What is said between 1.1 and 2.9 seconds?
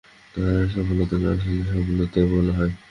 আসলে সফলতাই বলা হয়।